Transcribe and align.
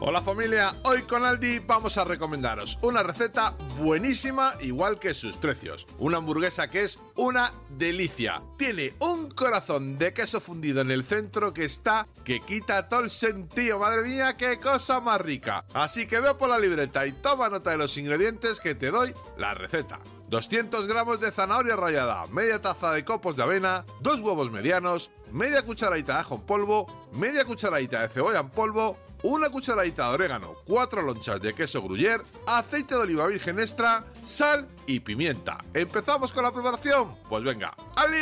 Hola 0.00 0.20
familia, 0.20 0.74
hoy 0.82 1.02
con 1.02 1.24
Aldi 1.24 1.60
vamos 1.60 1.96
a 1.96 2.04
recomendaros 2.04 2.78
una 2.82 3.02
receta 3.02 3.56
buenísima 3.78 4.52
igual 4.60 4.98
que 4.98 5.14
sus 5.14 5.36
precios. 5.36 5.86
Una 5.98 6.18
hamburguesa 6.18 6.68
que 6.68 6.82
es 6.82 6.98
una 7.14 7.52
delicia. 7.70 8.42
Tiene 8.58 8.94
un 8.98 9.30
corazón 9.30 9.96
de 9.96 10.12
queso 10.12 10.40
fundido 10.40 10.80
en 10.80 10.90
el 10.90 11.04
centro 11.04 11.54
que 11.54 11.64
está 11.64 12.08
que 12.24 12.40
quita 12.40 12.88
todo 12.88 13.00
el 13.00 13.10
sentido. 13.10 13.78
Madre 13.78 14.02
mía, 14.02 14.36
qué 14.36 14.58
cosa 14.58 15.00
más 15.00 15.20
rica. 15.20 15.64
Así 15.72 16.06
que 16.06 16.20
veo 16.20 16.36
por 16.36 16.50
la 16.50 16.58
libreta 16.58 17.06
y 17.06 17.12
toma 17.12 17.48
nota 17.48 17.70
de 17.70 17.78
los 17.78 17.96
ingredientes 17.96 18.60
que 18.60 18.74
te 18.74 18.90
doy 18.90 19.14
la 19.38 19.54
receta. 19.54 20.00
200 20.34 20.88
gramos 20.88 21.20
de 21.20 21.30
zanahoria 21.30 21.76
rallada, 21.76 22.26
media 22.26 22.60
taza 22.60 22.90
de 22.90 23.04
copos 23.04 23.36
de 23.36 23.44
avena, 23.44 23.84
dos 24.00 24.20
huevos 24.20 24.50
medianos, 24.50 25.12
media 25.30 25.62
cucharadita 25.62 26.14
de 26.14 26.18
ajo 26.18 26.34
en 26.34 26.40
polvo, 26.40 27.08
media 27.12 27.44
cucharadita 27.44 28.02
de 28.02 28.08
cebolla 28.08 28.40
en 28.40 28.50
polvo, 28.50 28.96
una 29.22 29.48
cucharadita 29.48 30.08
de 30.08 30.14
orégano, 30.14 30.56
cuatro 30.66 31.02
lonchas 31.02 31.40
de 31.40 31.54
queso 31.54 31.80
gruyère, 31.84 32.24
aceite 32.48 32.96
de 32.96 33.02
oliva 33.02 33.28
virgen 33.28 33.60
extra, 33.60 34.06
sal 34.26 34.66
y 34.88 34.98
pimienta. 34.98 35.58
¿Empezamos 35.72 36.32
con 36.32 36.42
la 36.42 36.52
preparación? 36.52 37.14
Pues 37.28 37.44
venga, 37.44 37.72
¡al! 37.94 38.12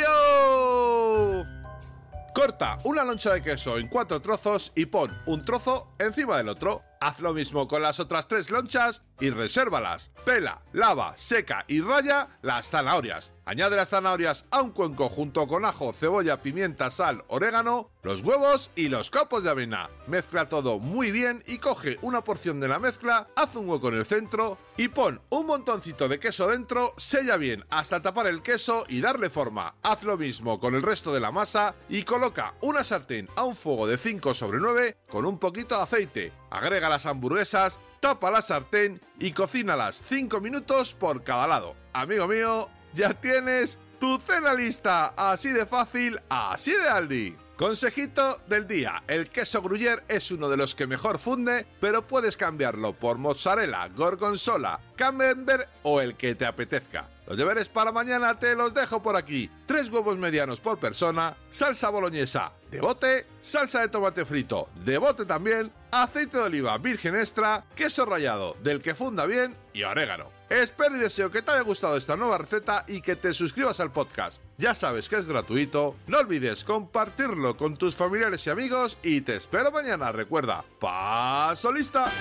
Corta 2.35 2.77
una 2.83 3.03
loncha 3.03 3.33
de 3.33 3.41
queso 3.41 3.79
en 3.79 3.87
cuatro 3.87 4.21
trozos 4.21 4.71
y 4.75 4.85
pon 4.85 5.09
un 5.25 5.43
trozo 5.43 5.95
encima 5.97 6.37
del 6.37 6.49
otro. 6.49 6.83
Haz 7.03 7.19
lo 7.19 7.33
mismo 7.33 7.67
con 7.67 7.81
las 7.81 7.99
otras 7.99 8.29
tres 8.29 8.49
lonchas 8.49 9.03
y 9.19 9.29
resérvalas. 9.29 10.11
Pela, 10.23 10.61
lava, 10.71 11.17
seca 11.17 11.65
y 11.67 11.81
raya 11.81 12.29
las 12.41 12.69
zanahorias. 12.69 13.33
Añade 13.45 13.75
las 13.75 13.89
zanahorias 13.89 14.45
a 14.51 14.61
un 14.61 14.71
cuenco 14.71 15.09
junto 15.09 15.45
con 15.45 15.65
ajo, 15.65 15.91
cebolla, 15.91 16.41
pimienta, 16.41 16.89
sal, 16.89 17.25
orégano, 17.27 17.89
los 18.03 18.21
huevos 18.21 18.71
y 18.73 18.87
los 18.87 19.09
copos 19.09 19.43
de 19.43 19.49
avena. 19.49 19.89
Mezcla 20.07 20.47
todo 20.47 20.79
muy 20.79 21.11
bien 21.11 21.43
y 21.45 21.57
coge 21.57 21.97
una 22.01 22.23
porción 22.23 22.61
de 22.61 22.69
la 22.69 22.79
mezcla, 22.79 23.27
haz 23.35 23.57
un 23.57 23.67
hueco 23.67 23.89
en 23.89 23.95
el 23.95 24.05
centro 24.05 24.57
y 24.77 24.87
pon 24.87 25.21
un 25.29 25.45
montoncito 25.45 26.07
de 26.07 26.19
queso 26.19 26.47
dentro, 26.47 26.93
sella 26.95 27.35
bien 27.35 27.65
hasta 27.69 28.01
tapar 28.01 28.27
el 28.27 28.41
queso 28.41 28.85
y 28.87 29.01
darle 29.01 29.29
forma. 29.29 29.75
Haz 29.83 30.03
lo 30.03 30.15
mismo 30.17 30.57
con 30.57 30.73
el 30.73 30.81
resto 30.81 31.13
de 31.13 31.19
la 31.19 31.31
masa 31.31 31.75
y 31.89 32.03
coloca 32.03 32.53
una 32.61 32.85
sartén 32.85 33.27
a 33.35 33.43
un 33.43 33.57
fuego 33.57 33.87
de 33.87 33.97
5 33.97 34.33
sobre 34.33 34.59
9 34.59 34.99
con 35.09 35.25
un 35.25 35.37
poquito 35.37 35.75
de 35.75 35.81
aceite. 35.81 36.33
Agrega 36.49 36.87
las 36.93 37.07
hamburguesas, 37.07 37.79
tapa 37.99 38.29
la 38.29 38.43
sartén 38.43 39.01
y 39.19 39.31
cocínalas 39.31 40.03
5 40.07 40.39
minutos 40.39 40.93
por 40.93 41.23
cada 41.23 41.47
lado. 41.47 41.75
Amigo 41.91 42.27
mío, 42.27 42.69
ya 42.93 43.19
tienes 43.19 43.79
tu 43.99 44.19
cena 44.19 44.53
lista, 44.53 45.15
así 45.17 45.49
de 45.49 45.65
fácil, 45.65 46.19
así 46.29 46.71
de 46.71 46.87
Aldi. 46.87 47.35
Consejito 47.57 48.37
del 48.47 48.67
día, 48.67 49.03
el 49.07 49.29
queso 49.29 49.63
gruyère 49.63 50.03
es 50.07 50.29
uno 50.29 50.49
de 50.49 50.57
los 50.57 50.75
que 50.75 50.85
mejor 50.85 51.17
funde, 51.17 51.65
pero 51.79 52.05
puedes 52.05 52.37
cambiarlo 52.37 52.93
por 52.93 53.17
mozzarella, 53.17 53.87
gorgonzola, 53.87 54.79
camembert 54.95 55.67
o 55.81 55.99
el 55.99 56.15
que 56.15 56.35
te 56.35 56.45
apetezca. 56.45 57.09
Los 57.25 57.37
deberes 57.37 57.69
para 57.69 57.91
mañana 57.91 58.37
te 58.37 58.55
los 58.55 58.73
dejo 58.73 59.01
por 59.01 59.15
aquí. 59.15 59.49
Tres 59.65 59.89
huevos 59.89 60.17
medianos 60.17 60.59
por 60.59 60.79
persona, 60.79 61.35
salsa 61.49 61.89
boloñesa 61.89 62.51
de 62.69 62.81
bote, 62.81 63.25
salsa 63.41 63.81
de 63.81 63.89
tomate 63.89 64.25
frito 64.25 64.67
de 64.83 64.97
bote 64.97 65.25
también, 65.25 65.71
aceite 65.91 66.37
de 66.37 66.43
oliva 66.43 66.77
virgen 66.77 67.15
extra, 67.15 67.65
queso 67.75 68.05
rallado 68.05 68.57
del 68.63 68.81
que 68.81 68.95
funda 68.95 69.25
bien 69.25 69.55
y 69.73 69.83
orégano. 69.83 70.31
Espero 70.49 70.95
y 70.95 70.99
deseo 70.99 71.31
que 71.31 71.41
te 71.41 71.51
haya 71.51 71.61
gustado 71.61 71.97
esta 71.97 72.15
nueva 72.15 72.37
receta 72.37 72.85
y 72.87 73.01
que 73.01 73.15
te 73.15 73.33
suscribas 73.33 73.79
al 73.79 73.91
podcast. 73.91 74.41
Ya 74.57 74.75
sabes 74.75 75.09
que 75.09 75.15
es 75.15 75.25
gratuito, 75.25 75.95
no 76.07 76.19
olvides 76.19 76.63
compartirlo 76.63 77.57
con 77.57 77.75
tus 77.75 77.95
familiares 77.95 78.45
y 78.45 78.49
amigos 78.49 78.99
y 79.01 79.21
te 79.21 79.35
espero 79.35 79.71
mañana. 79.71 80.11
Recuerda, 80.11 80.63
paso 80.79 81.71
lista. 81.71 82.11